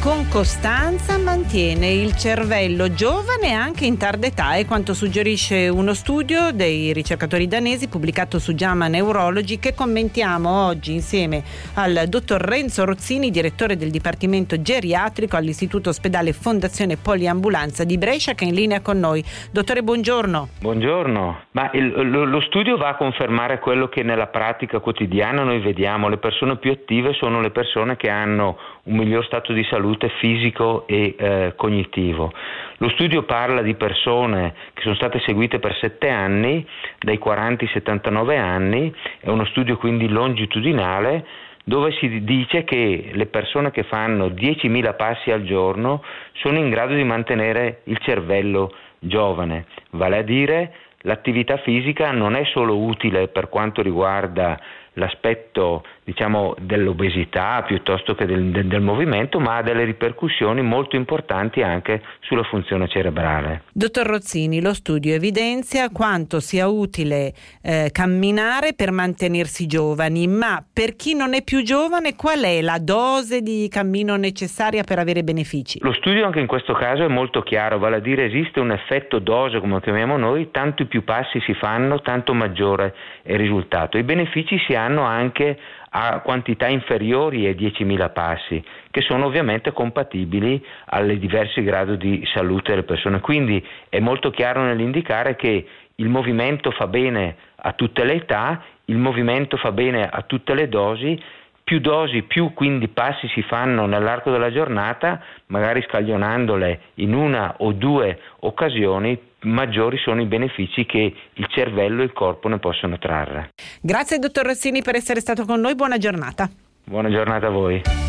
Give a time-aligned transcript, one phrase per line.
[0.00, 6.52] Con costanza mantiene il cervello giovane anche in tarda età, è quanto suggerisce uno studio
[6.52, 11.42] dei ricercatori danesi pubblicato su JAMA Neurology che commentiamo oggi insieme
[11.74, 18.44] al dottor Renzo Rozzini, direttore del Dipartimento Geriatrico all'Istituto Ospedale Fondazione Poliambulanza di Brescia che
[18.44, 19.24] è in linea con noi.
[19.50, 20.48] Dottore, buongiorno.
[20.60, 21.40] Buongiorno.
[21.52, 26.08] Ma il, lo, lo studio va a confermare quello che nella pratica quotidiana noi vediamo.
[26.08, 29.87] Le persone più attive sono le persone che hanno un miglior stato di salute
[30.18, 32.32] fisico e eh, cognitivo.
[32.78, 36.66] Lo studio parla di persone che sono state seguite per 7 anni,
[36.98, 41.24] dai 40 ai 79 anni, è uno studio quindi longitudinale
[41.64, 46.94] dove si dice che le persone che fanno 10.000 passi al giorno sono in grado
[46.94, 53.48] di mantenere il cervello giovane, vale a dire l'attività fisica non è solo utile per
[53.48, 54.58] quanto riguarda
[54.98, 61.60] l'aspetto diciamo, dell'obesità piuttosto che del, del, del, movimento, ma ha delle ripercussioni molto importanti
[61.62, 63.64] anche sulla funzione cerebrale.
[63.72, 70.96] Dottor Rozzini, lo studio evidenzia quanto sia utile eh, camminare per mantenersi giovani, ma per
[70.96, 75.78] chi non è più giovane qual è la dose di cammino necessaria per avere benefici?
[75.82, 79.18] Lo studio anche in questo caso è molto chiaro, vale a dire esiste un effetto
[79.18, 83.98] dose, come lo chiamiamo noi, tanto più passi si fanno, tanto maggiore è il risultato.
[83.98, 85.58] I benefici si hanno anche
[85.90, 92.70] a quantità inferiori ai 10.000 passi, che sono ovviamente compatibili alle diversi gradi di salute
[92.70, 93.20] delle persone.
[93.20, 95.66] Quindi è molto chiaro nell'indicare che
[95.96, 100.68] il movimento fa bene a tutte le età, il movimento fa bene a tutte le
[100.68, 101.20] dosi,
[101.68, 107.72] più dosi, più quindi passi si fanno nell'arco della giornata, magari scaglionandole in una o
[107.72, 113.50] due occasioni, maggiori sono i benefici che il cervello e il corpo ne possono trarre.
[113.80, 116.48] Grazie dottor Rossini per essere stato con noi, buona giornata.
[116.84, 118.07] Buona giornata a voi.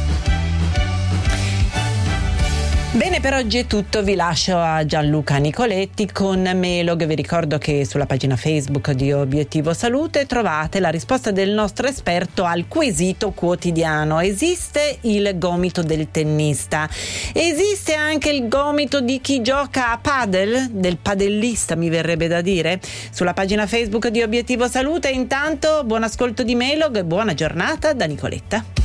[2.92, 4.02] Bene, per oggi è tutto.
[4.02, 7.06] Vi lascio a Gianluca Nicoletti con Melog.
[7.06, 12.46] Vi ricordo che sulla pagina Facebook di Obiettivo Salute trovate la risposta del nostro esperto
[12.46, 14.20] al quesito quotidiano.
[14.20, 16.90] Esiste il gomito del tennista?
[17.32, 20.70] Esiste anche il gomito di chi gioca a padel?
[20.72, 22.82] Del padellista, mi verrebbe da dire?
[23.12, 25.10] Sulla pagina Facebook di Obiettivo Salute.
[25.10, 28.79] Intanto, buon ascolto di Melog e buona giornata da Nicoletta.